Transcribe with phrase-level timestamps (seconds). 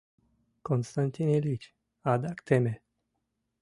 [0.67, 1.63] —Константин Ильич,
[2.11, 2.73] адак теме.